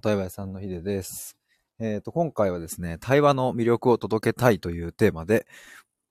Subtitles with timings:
[0.00, 1.36] 対話屋さんのヒデです。
[1.78, 5.46] えっ、と、今回はですね、対話の魅力を届けたいというテーマで、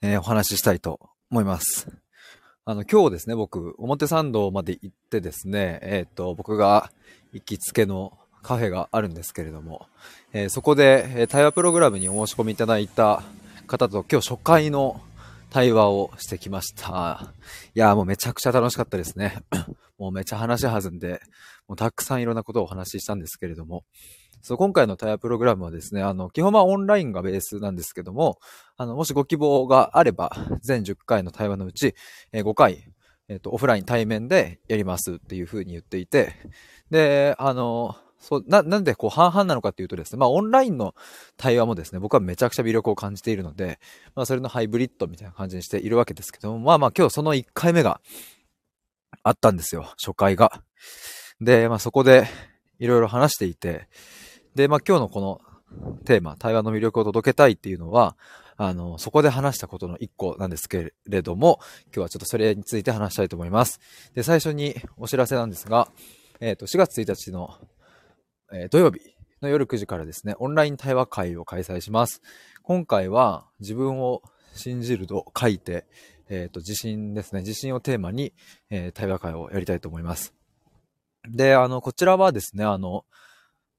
[0.02, 1.00] えーお話ししたいと
[1.32, 1.88] 思います。
[2.66, 6.92] あの、今日ですね、僕、表参道まで行ってですね、えっ、と、僕が
[7.34, 9.88] 行きつけのカフェがあるんですけれども、
[10.34, 13.24] えそこで、え対話プログラムにお申し込みいただいた
[13.68, 15.02] 方と今日初回の
[15.50, 17.34] 対話をしてきました。
[17.74, 19.42] いやもうめちゃくちゃ楽しかったですね。
[19.98, 21.22] もうめちゃ話弾んで、
[21.70, 23.86] もうたくさんいろんなことをお話ししたんですけれども、
[24.42, 28.40] そう、今回の対話プログラムはですね、あの、基本はオンラインがベースなんですけども、
[28.76, 31.94] あの、もしご希望があれば、全10回の対話のうち、
[32.32, 32.92] え5回、
[33.28, 36.34] えっ、と、オフライン対面でやりますっていうふうに言っていて、
[36.90, 40.96] で、あの、そう、な、なんでこう半々なのかっていうとですね、まあオンラインの
[41.38, 43.80] 対話もですね、僕はめちゃくちゃ魅力を感じているので、
[44.16, 48.02] まあそれのハイブリッドみたいな感じにしているわけですけども、まあまあ今日その1回目が
[49.24, 50.64] あったんですよ、初回が。
[51.42, 52.28] で、まあそこで
[52.80, 53.88] いろいろ話していて、
[54.56, 55.42] で、まあ今日のこの
[56.06, 58.18] テーマ、対話の魅力を届けたいっていうのは、
[58.58, 63.80] あの、そこで話したことの一個なんですけれども、今日はちょっとそれについて話したいと思います。
[64.16, 65.90] で、最初にお知らせなんですが、
[66.42, 67.56] えっ、と、4月1日の、
[68.52, 69.00] えー土曜日
[69.42, 72.22] の夜9時からですね、オンライン対話会を開催します。
[72.64, 74.22] 今回は自分を
[74.54, 75.86] 信じると書いて、
[76.28, 78.34] えっ、と、自信ですね、自信をテーマに、
[78.70, 80.39] え対話会をやりたいと思います。
[81.30, 83.06] で、あの、こちらはですね、あの、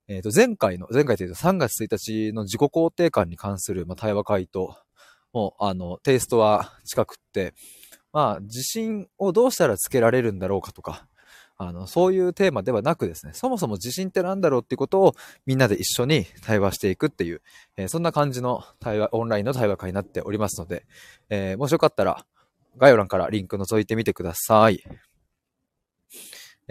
[0.09, 4.77] えっ、と、前回の、前回というと3月1日の自己肯定感に関する、まあ、対話会と、
[5.33, 7.55] もう、あの、テイストは近くって、
[8.13, 11.07] まあ、自信をどうしたらつけられるんだろうかとか、
[11.63, 17.43] あの、そういうテーマではなくですね、そもそも自信って何だろうっていうことをみんなで一緒に対話していくっていう、
[17.77, 20.87] えーそんな感じの対話、オンラインの対話会になっておりますので、
[21.29, 22.25] えーもしよかったら
[22.79, 24.83] 概要欄からリンク覗いてみてください。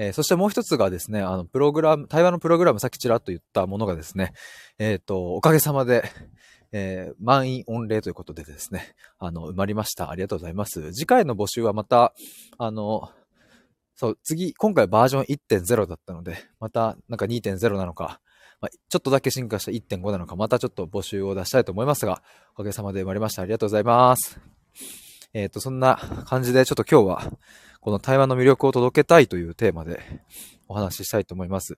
[0.02, 4.32] えーそしてもう一つがですね、あの、プログラム、対話のプログラム、さっきちらっと言ったものがですね、
[4.78, 6.10] えっ、と、おかげさまで、
[6.72, 10.10] えー満員御礼ということでですね、あの、埋まりました。
[10.10, 10.94] ありがとうございます。
[10.94, 12.14] 次回の募集はまた、
[12.58, 13.10] あの、
[13.96, 18.22] そう、次、今回バージョン1.0だったので、また、なんか2.0なのか、
[18.62, 23.42] まあ、ちょっとだけ進化した1.5なのか、またちょっと募集を出したいと思いますが、おかげさまで埋まりました。
[23.42, 24.40] ありがとうございます。
[25.34, 27.32] えっ、と、そんな感じで、ちょっと今日は、
[27.82, 30.02] この台湾の魅力を届けたいというテーマで
[30.68, 31.78] お話ししたいと思います。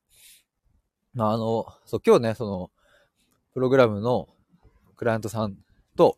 [1.13, 2.72] まあ、あの、そう、今日ね、その、
[3.53, 4.29] プログラムの
[4.95, 5.57] クライアントさん
[5.97, 6.17] と、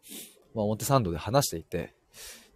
[0.53, 1.95] まあ、表参道で話していて、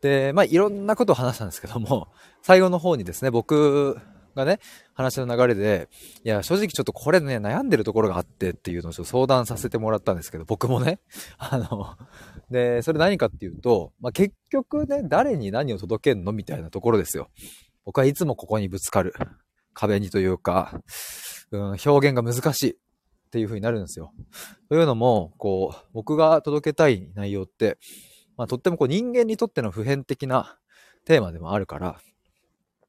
[0.02, 2.10] で、まあ、いろんなことを話したんですけども、
[2.44, 4.00] 最後の方にですね、僕
[4.38, 4.60] がね、
[4.94, 5.90] 話の流れで、
[6.24, 11.00] いや、正直ちょっとこれね、悩んでるところがあってっていうのをちょっと相談させてもらったんですけど、僕もね、
[11.38, 11.98] あの、
[12.50, 17.30] で、それ何かっていうと、まあ、結局ね、誰に何を届けんのみたいなところですよ。
[17.84, 19.14] 僕はいつもここにぶつかる。
[19.74, 20.82] 壁にというか、
[21.52, 24.12] うん、表現が難しいっていう風になるんですよ。
[24.70, 27.78] というのも、こう、僕が届けたい内容って、
[28.38, 30.58] まあ、とってもこう人間にとっての普遍的な
[31.06, 32.00] テーマでもあるから、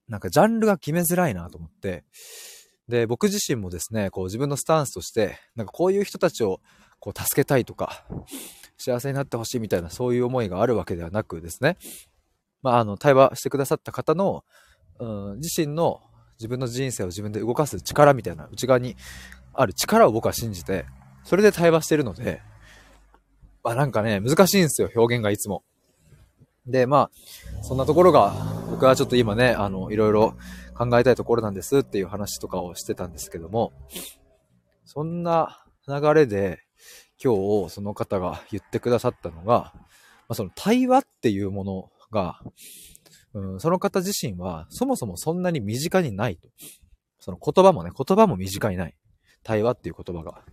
[0.09, 2.05] なんかジャンルが決めづらいなと思って、
[2.89, 6.61] で、僕自身もですね、こう自分のスタンスとして、なんかこういう人たちを
[7.01, 8.05] こう助けたいとか、
[8.79, 11.77] 幸せになってほしいみたいなそういう思いがあるわけではなくですね、
[12.63, 14.45] まあ、あの、対話してくださった方の、
[14.99, 16.01] うん、自身の
[16.39, 18.97] 自分の人生を自分で動かす力みたいな内側に
[19.53, 20.87] ある力を僕は信じて、
[21.25, 22.41] それで対話してるので、
[23.63, 25.63] まあなんかね、難しいんですよ、表現がいつも。
[26.67, 27.11] で、ま
[27.61, 28.33] あ、そんなところが、
[28.79, 30.37] 僕はちょっと今ね、あの、いろいろ
[30.73, 33.73] 考えたいところなんですっていう話とかをしてたんですけども、
[34.85, 36.61] そんな流れで、
[37.21, 39.83] 今日その方が言ってくださったのが、ま
[40.29, 42.41] あ、その対話っていうものが、
[43.35, 46.49] うん、その方自身はそもそもそんなに身近にないと。
[47.19, 48.95] その言葉もね、言葉も身近にない。
[49.43, 50.45] 対話っていう言葉が。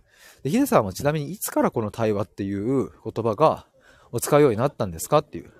[0.42, 3.68] で、ヒデさんはちなみにいつからこの対話っていう言葉が
[4.10, 5.52] を使うようになったんですかっていう。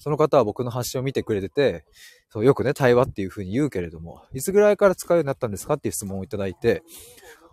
[0.00, 1.84] その方は僕の発信を見てくれてて、
[2.30, 6.82] そうよくね、対話っていう風に言うけれども、いつぐらいから使うようになったんですかっていう質問をいただいて、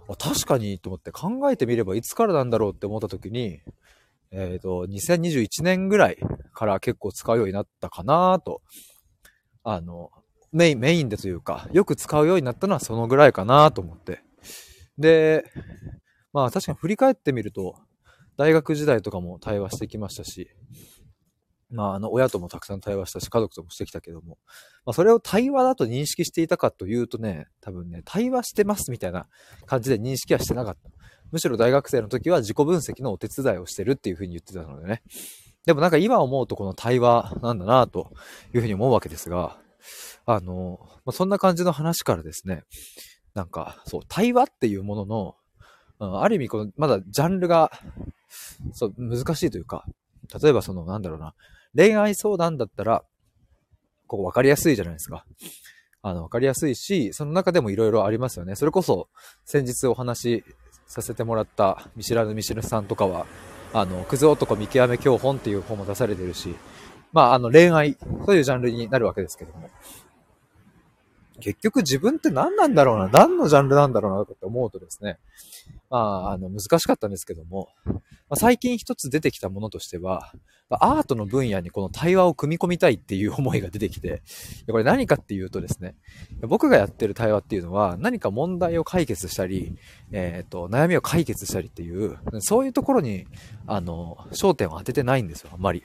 [0.10, 3.60] あ確かにと思って考えてみればいつからなんだろうって思った時に、
[4.32, 6.18] えっ、と、2021年ぐらい
[6.54, 8.62] から結構使うようになったかなと。
[9.64, 10.12] あの、
[10.54, 14.22] メイン、メインでというか、よく使うようになったのはそのぐらいかなと思って。
[14.98, 15.44] で、
[16.32, 17.76] まあ確かに振り返ってみると、
[18.38, 20.50] 大学時代とかも対話してきましたし、
[21.70, 24.38] まああの、親ともたくさん対話したし、家族ともしてきたけども、
[24.86, 29.28] まあそれを対話だと認識していたかというとね、多分ね、対話してますみたいな
[29.66, 30.90] 感じで認識はしてなかった。
[31.32, 35.02] むしろ大学生の時は自己分析のお手伝いをしてるっていうふうに言ってたのでね。
[35.66, 38.14] でもなんか今思うとこの対話なんだなと
[38.54, 39.58] いうふうに思うわけですが、
[40.26, 42.64] あの、まあ、そんな感じの話からですね、
[43.34, 45.36] なんか、そう、対話っていうもの
[46.00, 47.72] の、ある意味この、まだジャンルが、
[48.72, 49.86] そう、難しいというか、
[50.42, 51.34] 例えばその、なんだろうな、
[51.78, 53.04] 恋愛相談だったら、
[54.08, 55.26] ここ分かりやすいじゃないですか。
[56.02, 58.56] あの、分かりやすいし、その中でも色々ありますよね。
[58.56, 59.10] それこそ、
[59.46, 60.44] 先日お話し
[60.88, 63.28] させてもらった見知らぬ見知るさんとかは、
[63.74, 66.56] あの、クズ男見極め教本っていう本も出されてるし、
[67.14, 67.96] まあ、あの、恋愛
[68.26, 69.70] というジャンルになるわけですけども。
[71.40, 75.20] 結局自分って何なんだろうな、何のジャンルなんだろうなって思うとですね、
[75.90, 77.94] まあ、あの、難しかったんですけども、ま
[78.32, 80.34] あ、最近一つ出てきたものとしては、
[80.70, 84.22] アートの分野にこの対話を組み込みたいっていう思いが出てきて、
[84.70, 85.96] これ何かっていうとですね、
[86.42, 89.78] 僕がやってる対話っていうのは何か問題を解決したり、
[90.12, 93.28] えっ、ー、と、悩みを解決したりっていう、そういうところに、
[93.66, 95.84] あの、焦点を当ててないんですよ、あんまり。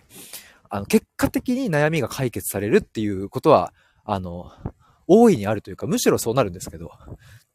[0.69, 3.73] あの、結果的に悩みが解決されるっていうことは、
[4.05, 4.51] あの、
[5.07, 6.91] 大いにあるというか、むしろそうなるんですけど、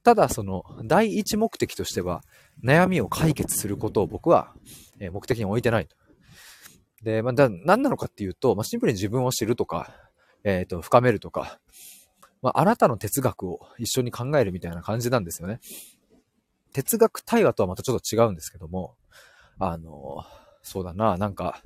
[0.04, 2.22] ただその、第一目的としては、
[2.64, 4.54] 悩みを解決することを僕は、
[5.00, 5.88] え目的に置いてない。
[7.04, 9.94] で、まあ、何なのかっていうと、まあ、シンプルに自分を知るとか、
[10.44, 11.60] えっ、ー、と、深めるとか、
[12.42, 15.60] まあ、あなたの哲学を一緒に考えるみたいな感じなんですよね。
[16.74, 18.96] 哲学対話とはまたちょっと違うんですけども、
[19.60, 20.24] あの、
[20.68, 21.62] そうだな、なんか、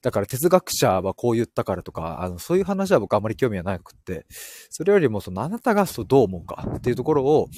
[0.00, 4.26] だから哲学者はこう言ったからとか、あの、そういう話は僕あんまり興味はなくって、
[4.70, 7.48] それよりもそのあなたがそうどう思うかっていうところを、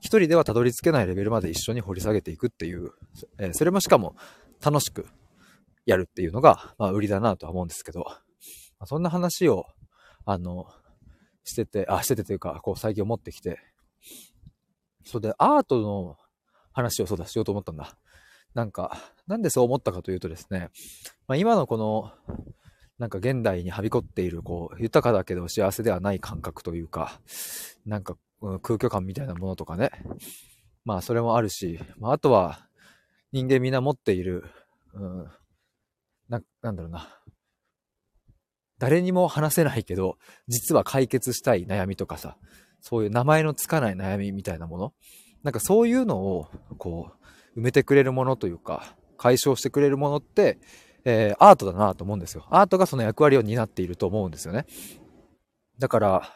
[0.00, 2.92] 一人ではたどり着けないレベルまで一緒に掘り下げていくっていう、
[3.38, 4.14] え、それもしかも
[4.64, 5.06] 楽しく
[5.86, 9.66] やるっていうのが、まあ、売りだなとは思うんですけど、まあ、そんな話を、
[10.24, 10.66] あの、
[11.42, 13.58] してて、あ、しててというか、こう最近思ってきて、
[15.04, 16.16] それでアートの
[16.72, 17.98] 話をそうだしようと思ったんだ。
[18.58, 20.70] なんか、なんでそう思ったかというとですね、
[21.28, 22.10] まあ、今のこの、
[22.98, 27.20] なんか現代にはびこっている、こう、豊かだけど幸せではない感覚というか、
[27.86, 29.92] なんか、空虚感みたいなものとかね。
[30.84, 32.66] まあ、それもあるし、まあ、あとは、
[33.30, 34.44] 人間みんな持っている、
[34.92, 35.28] うん、
[36.28, 37.06] な、なんだろうな。
[38.80, 40.18] 誰にも話せないけど、
[40.48, 42.36] 実は解決したい悩みとかさ、
[42.80, 44.94] そういう名前のつかない悩みみたいなもの。
[45.44, 47.18] なんかそういうのを、こう、
[47.58, 50.58] 埋めてくれるものというか、解消してくれるものって、
[51.04, 52.46] えー、アートだなと思うんですよ。
[52.50, 54.64] アートがその役割を担っていると思うんですよね。
[55.78, 56.32] だから、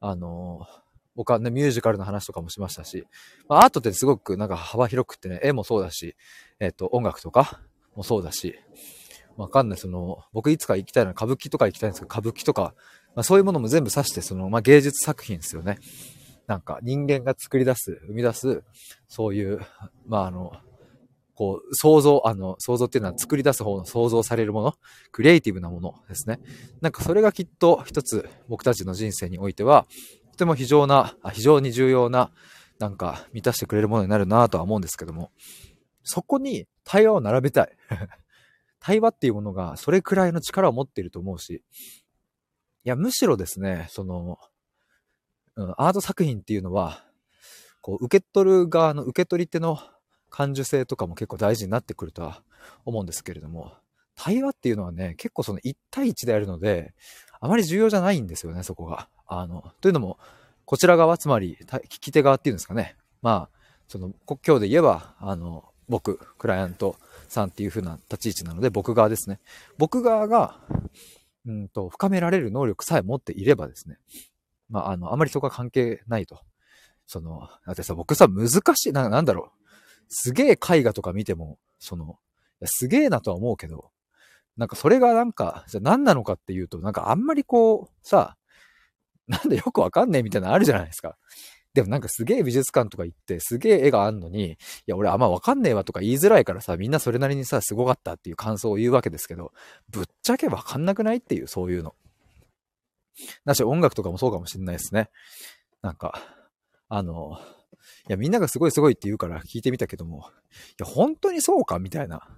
[0.00, 0.80] あのー、
[1.16, 3.06] 僕はね、ミュージカルの話とかもしましたし、
[3.48, 6.14] まあ、アートってすごくなんか幅広くってね、絵もそうだし、
[6.60, 7.60] えっ、ー、と、音楽とか
[7.94, 8.54] もそうだし、
[9.36, 12.74] わかんない、その、僕いつか行きたいのは歌舞伎とか行きたいんですけど、歌舞伎とか、
[13.14, 15.78] まあ、そういうものも全部指して、その、まあ、芸術作品ですよね。
[16.50, 18.64] なんか人間が作り出す、生み出す、
[19.06, 19.60] そういう、
[20.04, 20.52] まあ、あの、
[21.36, 24.74] こう、想像、あの、想像っていうのは作り出す方の想像されるもの、
[25.12, 26.40] クリエイティブなものですね。
[26.80, 29.86] なんかそれがきっと一つ僕たちの人生においては、
[30.32, 32.32] とても非常な、非常に重要な、
[32.80, 35.30] なんか満たしてくれるものになるなとは思うんですけども、
[36.02, 37.76] そこに対話を並べたい。
[38.80, 41.62] 対話っていうものがそれくらいの力を持っていると思うし、
[42.82, 44.38] いや、むしろですね、その、
[45.66, 47.04] うん、アート作品っていうのは、
[47.80, 49.78] こう、受け取る側の受け取り手の
[50.28, 52.42] 感受性とかも結構大事になってくるとは
[52.84, 53.74] 思うんですけれども、
[54.14, 56.94] 対話っていうのはね、結構その1対1であるので、
[57.40, 59.08] あまり重要じゃないんですよね、そこが。
[59.26, 60.18] あの、というのも、
[60.66, 62.96] こちら側、つまり、聞き手側っていうんですかね。
[63.22, 63.58] まあ、
[63.88, 66.96] その、国境で言えば、あの、僕、クライアント
[67.28, 69.40] さんっていう風な立ち位置なので、僕側ですね。
[69.78, 70.60] 僕側が、
[71.46, 73.98] うんと、深められる能力さえ持っていればですね。
[74.70, 76.40] まあ、あの、あまりそこは関係ないと。
[77.06, 79.66] その、だってさ、僕さ、難しい、な、なんだろう。
[80.08, 82.18] すげえ絵画とか見ても、その、
[82.64, 83.90] すげえなとは思うけど、
[84.56, 88.36] なんかそれがなんか、じゃ何なのかっていうと、なんかあんまりこう、さ、
[89.26, 91.16] なんでよくわかんねえみたいなのあるじゃないですか。
[91.72, 99.52] でもなんかすげえ美術館とか行って、すげえ絵があんのに、いや、俺あんまわかんねえわとか言いづらいからさ、みんなそれなりにさ、すごかったっていう感想を言うわけですけど、
[99.88, 101.94] ぶっちゃけわかんなくないっていう、そういうの。
[103.44, 105.10] だし、音楽とかもそうかもしんないですね。
[105.82, 106.20] なんか、
[106.88, 107.38] あの、
[108.08, 110.22] いや、みんながすごいすごいって言うから聞いてみたけども、い
[110.78, 112.28] や、本当にそうかみたいな。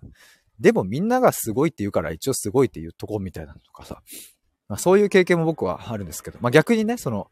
[0.60, 4.02] でもみんながすごいって言うから一応すごいって言うとこみたいなとかさ。
[4.68, 7.30] まあ、そういう経験も僕はあるんですけど、まあ逆にね、その、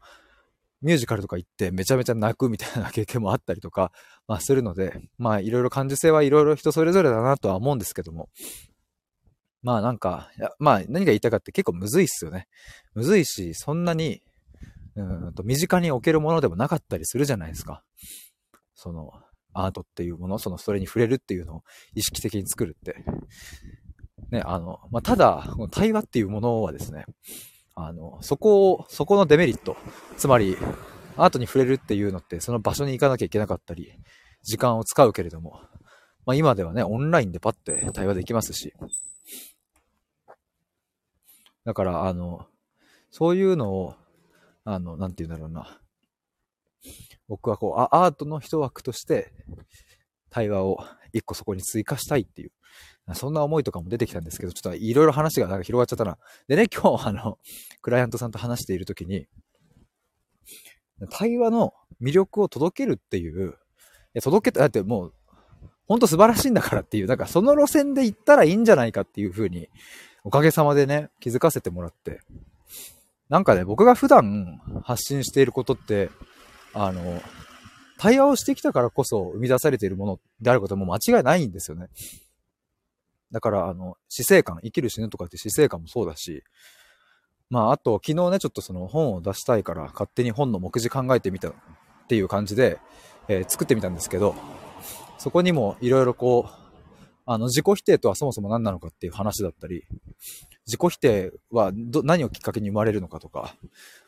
[0.81, 3.91] ミュージカルとか行ってめちゃめちゃ泣くみたいな経験もあったりとか、
[4.27, 8.29] まあするので、まあいろいろ感受性はいろいろ人それぞれだなとは思うんですけども、
[9.63, 12.47] まあなんか、まあ何が言いたかって結構むずいっすよね。
[12.93, 14.21] むずいし、そんなに
[14.95, 17.83] うんと身近に置けるものでもなかったりするじゃないですか。
[18.75, 19.11] その、
[19.53, 21.63] アートっていうもの、その、それに触れるっていうのを
[21.93, 23.03] 意識的に作るって。
[24.31, 27.05] ね、あの、まあ、ただ、対話っていうものはですね、
[27.75, 29.77] あの、そこを、そこのデメリット、
[30.17, 30.57] つまり、
[31.17, 33.93] アートに触れるっていうのって、その場所に行かなきゃいけなかったり、
[34.43, 35.61] 時間を使うけれども、
[36.25, 38.73] まあ今ではね、オンラインでパッて対話できますし。
[41.65, 42.47] だから、あの、
[43.09, 43.95] そういうのを、
[44.63, 45.79] あの、なんて言うんだろうな。
[47.27, 49.31] 僕はこう、アートの一枠として、
[50.29, 50.79] 対話を
[51.13, 52.51] 一個そこに追加したいっていう、
[53.13, 56.17] そんな思いとかも出てきたんですけど、ちょっといろいろ話がなんか広がっちゃったな。
[56.47, 57.37] でね、今日あの、
[57.81, 59.27] クライアントさんと話しているときに、
[61.09, 63.53] 対話の魅力を届けるっていう、い
[64.13, 65.13] や届けた、だってもう、
[65.87, 69.69] ほんと素晴らしいんだからっていう、なんかその路線で行ったらいいんじゃないかっていう風に、
[70.23, 72.21] おかげさまでね、気づかせてもらって。
[73.29, 76.09] なんかね、僕が普段発信していることって、
[76.73, 77.21] あの、
[77.97, 81.87] 対話をしてきたからこそ生み出されているものであることも間違いないんですよね。
[83.31, 86.43] だから、あの、死生観、生きる死ぬとかって死生観もそうだし、
[87.49, 91.53] まあ、あと、昨日ね、ちょっとその本を出したいから、勝手に本の目次考えてみたっ
[92.07, 92.79] ていう感じで、
[93.27, 94.35] えー、作ってみたんですけど、
[95.17, 96.60] そこにもいろいろこう、
[97.33, 99.85] あの、自己否定とはそもそも何なのかっていう話だったり、
[100.67, 103.55] 自己否定はど何をきっかけに生まれるのかとか、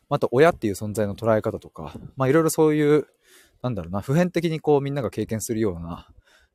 [0.10, 3.08] あと親っていう存在の捉え方とか、まあいろいろそういう、
[3.62, 6.10] なんだろうな、普遍的にこうみんなが経験するような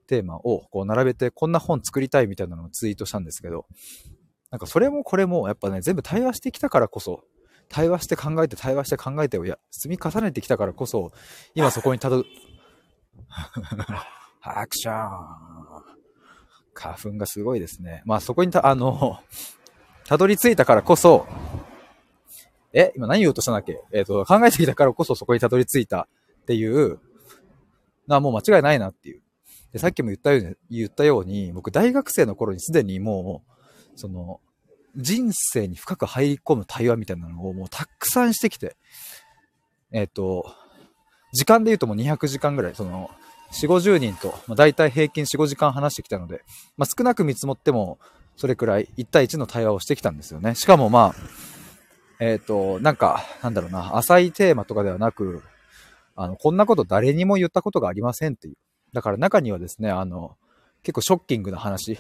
[0.07, 3.65] テーマをこう並べてこんな本作りたいみたいなのをツイートしたんですけど、
[4.51, 7.25] なんかそれもこれもやっぱね、全部対話してきたからこそ、
[7.71, 11.13] 対話して考えて対話して考えてをや積み重ねてきたからこそ、
[11.55, 12.25] 今そこにたど、
[14.43, 15.98] アクション
[16.79, 18.03] 花粉がすごいですね。
[18.05, 19.19] まあそこにた、あの、
[20.07, 21.27] たどり着いたからこそ、
[22.73, 23.83] え今何言おうとしたんだっけ？
[23.93, 26.03] えっ、ー、と、考えてきたからこそそこにたどり着いた
[26.43, 27.01] っていう
[28.09, 29.23] な、もう間違いないなっていう。
[29.73, 33.43] で、さっきも言ったように、言ったように、僕大学生の頃にすでにも
[33.95, 34.41] う、その、
[34.97, 38.77] 人生に深く入り込む対話みたいなのをもうたくさんしてきて、
[39.93, 40.51] えっ、ー、と、
[41.33, 43.11] 時間で言うともう200時間ぐらい、その、
[43.53, 46.43] 4、50人と、まあ、大体平均4、5時間話してきたので、
[46.77, 47.99] まあ、少なく見積もっても、
[48.37, 50.55] それくらい1対1の対話をしてきたんですよね。
[50.55, 51.15] しかもまあ、
[52.21, 55.43] えっ、ー、と、なんか、なんだろうな、浅いテーマとかではなく、
[56.15, 58.57] あの、こんなこと誰にも言ったことがありませんっていう。
[58.93, 60.37] だから中にはですね、あの、
[60.83, 61.99] 結構ショッキングな話。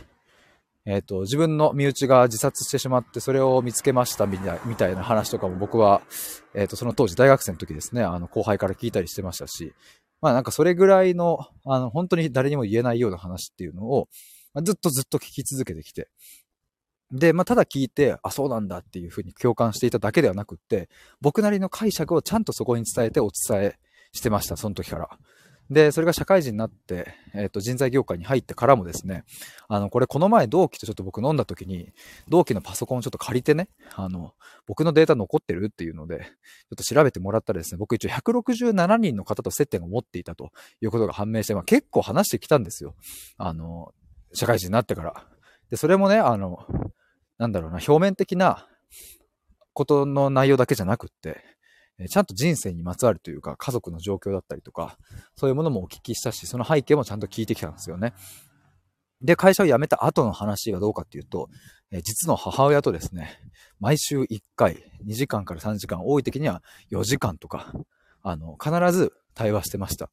[0.84, 6.02] えっ、ー、と、自分の身内が自殺してしまって、それを見つけましたみたいな話とかも僕は、
[6.54, 9.74] えっ、ー、と、その当時大学生の時ですね、あの、後輩から聞いたりしてましたし、
[10.20, 14.08] まあなんかそれぐらいの、あの、本当に誰にも言えないような話っていうのを、
[14.62, 16.08] ずっとずっと聞き続けてきて、
[17.10, 23.78] で、まあ、ただ聞いて、あ、そうなんだっていうふうに共感していただけではなくって、僕なりの解釈をちゃんとそこに伝えてお伝え
[24.12, 25.08] してました、その時から。
[25.70, 29.24] で、それが社会人になって、えっ、と、人材業界に入ってからもですね、
[29.68, 31.92] あの、これこの前同期とちょっと僕飲んだ時に、
[32.28, 34.32] 同期のパソコンをちょっと借りてね、あの、
[34.66, 42.94] 僕のデータ残ってるっていうので、ちょっと調べてもらったらですね、僕一応167人の方と接点を持っていたということが判明して、まあ結構話してきたんですよ。
[43.36, 43.92] あの、
[44.32, 45.26] 社会人になってから。
[45.70, 46.66] で、それもね、あの、
[47.36, 48.66] なんだろうな、表面的な
[49.74, 51.57] ことの内容だけじゃなくって、
[52.06, 54.96] ちゃんと人生にまつわるというか、家族の状況だったりとか、
[55.36, 58.12] そういうものもお聞きしたし、その背景もちゃんと聞いてきたんですよね。
[59.20, 61.48] で、会社を辞めた後の話がどうかっていうと、
[61.90, 63.40] 実の母親とですね、
[63.80, 66.62] 毎週1回、2時間から3時間、多い時には
[66.92, 67.72] 4時間とか、
[68.22, 70.10] あの、必ず対話してました。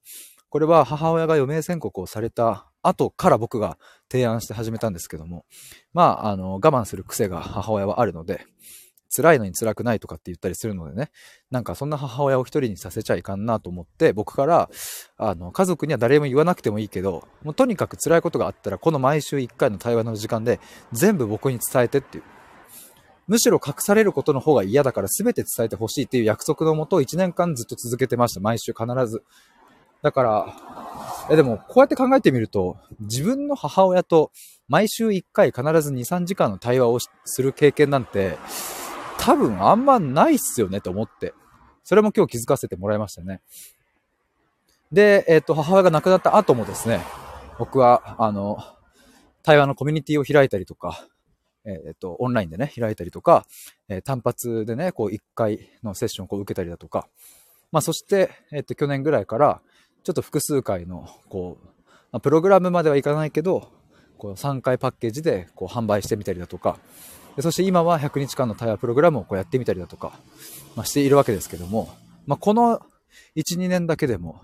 [0.50, 3.78] これは母親が余命宣告をされた後から僕が
[4.10, 5.46] 提案して始めたんですけども、
[5.94, 8.46] まあ、あの、我慢する癖が母親はあるので、
[9.10, 11.12] 辛いのに辛くないとかって言ったりするのでね、
[11.52, 14.70] なんかそんな母親を一人にさせちゃいかんなと思って、僕から、
[15.18, 20.60] あの、家族には誰も言わなくてもいいけど、もうとにかく辛いことがあったら、この毎週1回の対話の時間で
[20.92, 22.24] 全部僕に伝えてっていう。
[23.28, 28.40] むしろ隠されることの方が嫌だから全て伝えてほしいっていう約束のもと1年間ずっと続けてました。
[28.40, 29.24] 毎週必ず。
[30.04, 30.76] だから、
[31.32, 34.32] え、でも、こうやって考えてみると、自分の母親と
[34.68, 38.38] 毎週1回必ず2、3時間の対話をする経験なんて、
[39.20, 41.34] 多分あんまないっすよねと思って。
[41.84, 43.42] それも今日気づかせてもらいましたね。
[44.92, 47.02] で、えっ、ー、と、母親が亡くなった後もですね、
[47.60, 48.58] 僕は、あの、
[49.44, 51.08] 対話のコミュニティを開いたりとか、
[51.66, 53.46] えっ、ー、と、オンラインでね、開いたりとか、
[53.88, 57.08] えー、単発でね、こう、1回のセッションをこう受けたりだとか、
[57.72, 59.62] まあ、そして、えっ、と、去年ぐらいから、
[60.04, 61.66] ちょっと複数回の、こう、
[62.12, 63.72] まあ、プログラムまではいかないけど、
[64.18, 66.78] こう3回パッケージでこう販売してみたりだとか、
[67.42, 70.14] そして今は100日間の対話プログラムをこうやってみたりだとか、
[70.76, 71.94] まあ、しているわけですけども、
[72.26, 72.80] まあ、この
[73.36, 74.42] 1、2年だけでも、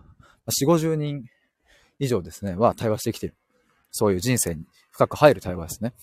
[0.47, 1.25] 4、50人
[1.99, 3.35] 以上ですね、は対話してきている。
[3.91, 5.93] そういう人生に深く入る対話ですね。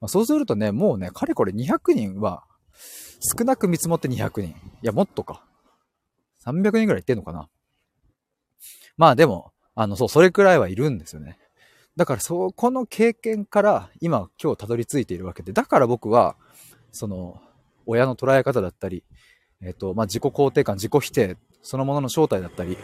[0.00, 2.44] まあ、そうするとね、もうね、かれこれ200人は、
[3.36, 4.50] 少なく見積もって200人。
[4.50, 5.44] いや、もっとか。
[6.44, 7.48] 300人ぐらいいってんのかな
[8.96, 11.38] まあでも、あの、そう、それくらいはいるんですよね。
[12.00, 16.34] だから、そこの経験から、今、今日たどり着いているわけで、だから僕は、
[16.92, 17.42] その、
[17.84, 19.04] 親の捉え方だったり、
[19.60, 22.78] えっ、と、まあ、自己肯定感、自己否定、そのものの正体だったり、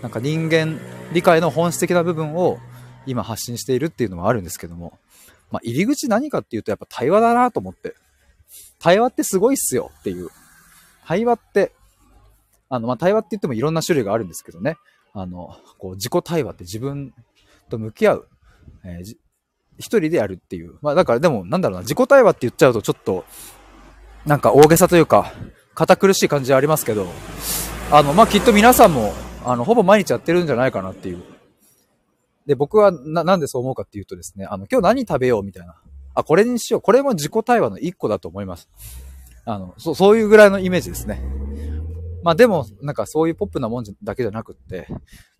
[0.00, 0.80] なんか人間
[1.12, 2.58] 理解の本質的な部分を
[3.04, 4.98] 今発信しているっていうのもあるんですけども、
[5.50, 7.94] まあ、入り口何かっていうとやっぱ対話だなと思って。
[8.78, 10.30] 対話ってすごいっすよっていう。
[11.04, 11.72] 対話って、
[12.70, 14.78] あの、まあ、対話って言ってもいろんな種類があるんですけどね。
[15.12, 17.12] あの、こう、自己対話って自分
[17.70, 18.28] と向き合う。
[18.84, 19.16] えー、
[19.78, 20.74] 一人でやるっていう。
[20.82, 23.24] まあ、だからでも、なんだろうな、自己対話って言っちゃうとちょっと、
[24.26, 25.32] なんか大げさというか、
[25.74, 27.06] 堅苦しい感じはありますけど、
[27.90, 31.22] あの、まあ、きっと皆さんも、あの、ほぼ毎日やってるんじゃないかなっていう。
[32.46, 35.76] で、僕はな、なんでそう思うかっていうとですね、あの、今日何食べようみたいな。
[36.14, 36.82] あ、これにしよう。
[36.82, 38.68] これも自己対話の一個だと思います。
[39.44, 41.22] あの、そ、そういうぐらいのイメージですね。
[42.22, 44.86] まあでも、なんかそういうポップなもんだけじゃなくって、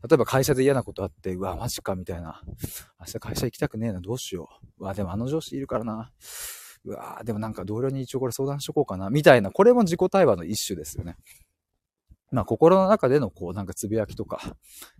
[0.09, 2.43] 例えば会社で嫌なことあって、うわ、マジか、みたいな。
[2.99, 4.85] 明日会社行きたくねえな、どうしよう。
[4.85, 6.13] うわ、でもあの上司いるからな。
[6.85, 11.17] うわ、でもなんか同僚に一応これ相談しとこうかな、みたいな、これも自己対話の一種ですよね。
[12.33, 14.57] まあ心の中でのこうなんかつぶやきとか、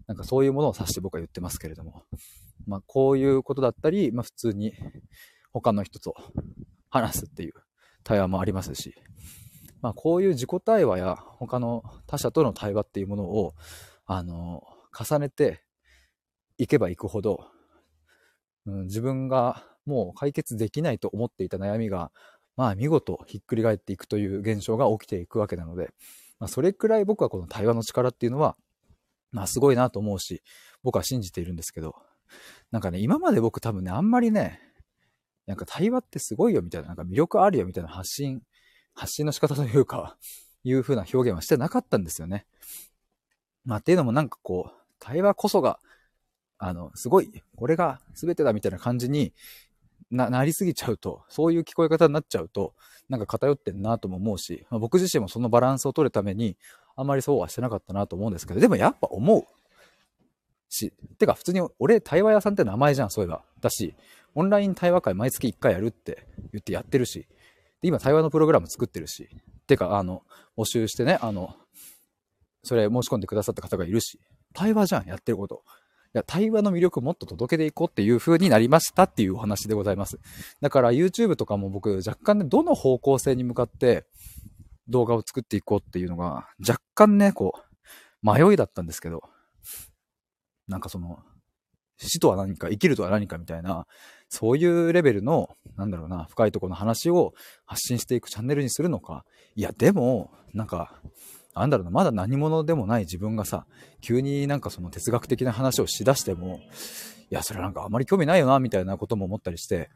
[0.07, 2.03] なんかそういうものを指して僕は言ってますけれども、
[2.67, 4.75] まあこういうことだったり、まあ普通に
[5.53, 6.15] 他の人と
[6.91, 7.53] 話すっていう
[8.03, 8.95] 対話もありますし、
[9.83, 13.55] まあこういう自己対話や他の他者との対話っていうものを、
[14.07, 14.63] あの、
[14.99, 15.63] 重ねて
[16.59, 17.47] いけばいくほど、
[18.67, 22.13] うん、自分がもう解決できないと思っていた悩みが、
[22.57, 25.91] まあ見事ひっくり返っていくという現象が起きていくわけなので、
[26.39, 28.57] まあ、それくらい僕はこの対話の力っていうのは、
[29.33, 30.43] まあすごいなと思うし、
[30.83, 31.95] 僕は信じているんですけど、
[32.71, 34.61] なんかね、今まで僕多分ね、あんまりね、
[35.47, 38.43] なんか対話ってすごいよみたいな、なんか魅力あるよみたいな発信、
[39.01, 40.17] 発信の仕方というか、
[40.63, 42.47] いう風な表現はしてなかったんですよね。
[43.65, 45.81] まあっていうのもなんかこう、対話こそが、
[46.59, 49.33] あの、すごい、これが全てだみたいな感じに
[50.11, 52.75] な、なりすぎちゃうと、そういう聞こえ方になっちゃうと、
[53.09, 56.59] なんか偏ってんなとも思うし、まあ、僕自身もそのバランスを取るために、
[56.95, 59.45] あんまりそうはしてなかったなと思うんですけど、でもやっぱ思う。
[60.69, 63.43] し、てか普通に俺対話屋さんって名前じゃん、そういえば。
[63.63, 63.95] だし、
[64.35, 67.27] オンライン対話会毎月1回やるって言ってやってるし、
[67.81, 69.29] で、今対話のプログラム作ってるし、
[69.67, 70.23] てか、あの、
[70.57, 71.55] 募集してね、あの、
[72.63, 74.21] それ申し込んでくださった方がいるし、
[74.53, 75.63] 対話じゃん、やってること。
[76.13, 80.19] いや、対話の魅力もっと届けていこうっていう風になりましたっていうお話でございます。
[80.61, 84.07] だから YouTube とかも僕若干ね、どの方向性に向かって
[84.89, 87.71] 動画を作っていこうっていうのが若干ね、こう、
[88.23, 89.23] 迷いだったんですけど、
[90.67, 91.21] なんかその、
[91.97, 93.87] 死とは何か、生きるとは何かみたいな、
[94.31, 97.35] そういうレベルの、なんだろうな、深いところの話を
[97.67, 99.25] 発信していくチャンネルにするのか。
[99.57, 101.01] いや、でも、なんか、
[101.53, 103.67] なんだろうな、まだ何者でもない自分がさ、
[104.01, 106.61] 急になんかその哲学的な話をしだしても、
[107.31, 109.91] いや、それなんかあまり興味ないよな、みたいなことも思ったりして、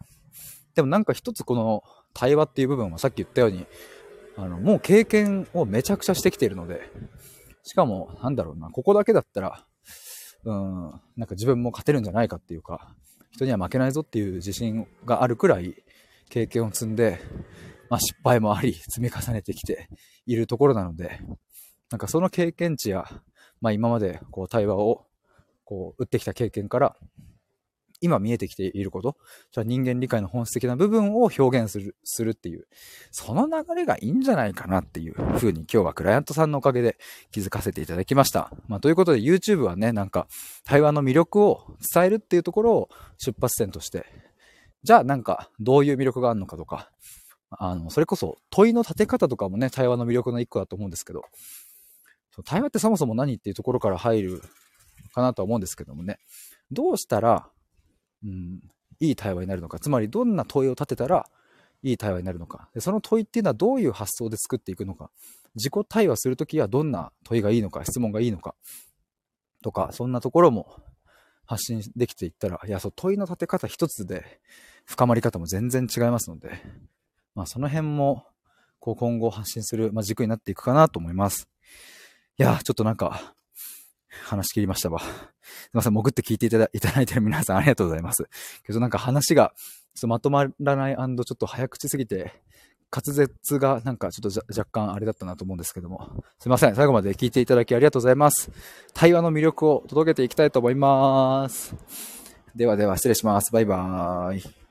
[0.75, 3.67] でもなんか一つこの対話っていう部分はさっき言ったように、
[4.37, 6.91] あの、もう経験をめちゃくちゃしてきているので、
[7.63, 9.65] しかも、なんだろうな、ここだけだったら、
[10.45, 12.95] うん、なんか自分も勝てるんじゃないかっていうか、
[13.35, 15.83] 人には負けないぞっていう自信があるくらい
[16.31, 17.19] 経験を積んで、
[17.91, 19.89] まあ失敗もあり、積み重ねてきて
[20.25, 21.19] いるところなので、
[21.91, 23.05] なんかその経験値や、
[23.61, 25.05] まあ今までこう対話を
[25.65, 26.97] こう打ってきた経験から、
[28.05, 29.17] 今見えてきていること、
[29.51, 32.67] じゃあ人間理解の本質的な部分を表現する、するっていう、
[33.11, 36.99] その流れがいいんじゃないかなっていう風に今日はクライアントさんのおかげで
[37.31, 38.53] 気づかせていただきました。
[38.69, 40.29] まあということで YouTube はね、なんか
[40.65, 41.65] 対話の魅力を
[41.95, 44.05] 伝えるっていうところを出発点として、
[44.83, 46.91] じゃあなんかどういう魅力があるのかとか、
[47.51, 51.23] あの、それこそ問いの立て方とかもね、対話の魅力の一個だと思うんですけど、
[52.45, 54.43] 対話ってそもそも何っていうところから入る
[55.15, 56.19] かなとは思うんですけどもね。
[56.71, 57.49] どうしたら、
[58.25, 58.61] うん、
[59.01, 59.79] いい対話になるのか。
[59.79, 61.27] つまり、どんな問いを立てたら、
[61.83, 62.71] いい対話になるのか。
[62.73, 65.11] でその問いっていうのはどういう発想で作っていくのか。
[65.55, 68.55] 自己対話するときはどんな問いがいいのか、質問がいいのか。
[69.63, 70.83] とか、そんなところも
[71.47, 74.41] 発信できていったら、いや、そう、問いの立て方一つで
[74.87, 76.51] 深まり方も全然違いますので、
[77.35, 78.25] まあ、その辺も、
[78.81, 81.49] こう、今後発信する、まあ、軸になっていくかなと思います。
[82.37, 83.35] いやちょっとなんか、
[84.23, 85.01] 話し切りましたわ。
[85.03, 85.09] すい
[85.73, 88.25] ません、潜って聞いていただいただいてる皆さんありがとうございます。
[88.65, 89.53] けどなんか話が、
[89.95, 92.33] ちょっとまとまらないちょっと早口すぎて、
[92.95, 96.23] 滑舌がなんかちょっと若干あれだったなと思うんですけども。
[96.39, 98.51] すいません、最後まで聞いていただきありがとうございます。
[98.93, 101.75] 対話の魅力を届けていきたいと思います。
[102.55, 103.53] ではでは失礼します。
[103.53, 104.64] バイバーイ。